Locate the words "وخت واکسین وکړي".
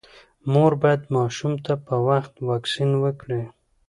2.07-3.43